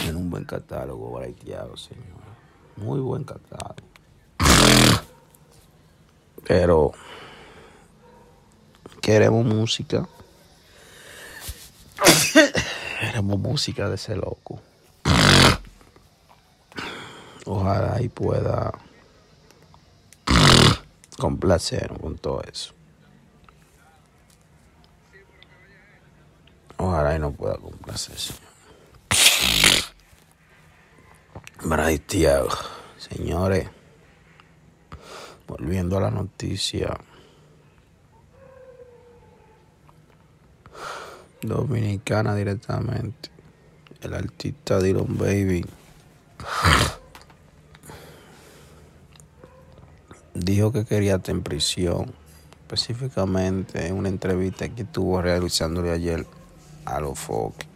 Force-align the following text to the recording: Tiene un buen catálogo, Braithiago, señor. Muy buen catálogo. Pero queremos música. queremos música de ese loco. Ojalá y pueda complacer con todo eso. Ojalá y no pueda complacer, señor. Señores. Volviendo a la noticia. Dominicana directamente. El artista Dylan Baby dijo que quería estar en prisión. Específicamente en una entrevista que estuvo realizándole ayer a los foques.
Tiene 0.00 0.18
un 0.18 0.30
buen 0.30 0.44
catálogo, 0.44 1.12
Braithiago, 1.12 1.76
señor. 1.76 2.04
Muy 2.76 3.00
buen 3.00 3.24
catálogo. 3.24 3.76
Pero 6.46 6.92
queremos 9.00 9.44
música. 9.44 10.06
queremos 13.00 13.38
música 13.38 13.88
de 13.88 13.94
ese 13.96 14.16
loco. 14.16 14.60
Ojalá 17.46 18.00
y 18.02 18.08
pueda 18.08 18.72
complacer 21.18 21.92
con 22.00 22.18
todo 22.18 22.42
eso. 22.42 22.72
Ojalá 26.76 27.16
y 27.16 27.18
no 27.18 27.32
pueda 27.32 27.56
complacer, 27.56 28.18
señor. 28.18 28.55
Señores. 32.96 33.68
Volviendo 35.48 35.98
a 35.98 36.00
la 36.00 36.12
noticia. 36.12 36.96
Dominicana 41.42 42.36
directamente. 42.36 43.30
El 44.00 44.14
artista 44.14 44.78
Dylan 44.78 45.18
Baby 45.18 45.66
dijo 50.34 50.70
que 50.70 50.84
quería 50.84 51.16
estar 51.16 51.34
en 51.34 51.42
prisión. 51.42 52.14
Específicamente 52.60 53.88
en 53.88 53.96
una 53.96 54.08
entrevista 54.08 54.68
que 54.68 54.82
estuvo 54.82 55.20
realizándole 55.20 55.90
ayer 55.90 56.26
a 56.84 57.00
los 57.00 57.18
foques. 57.18 57.66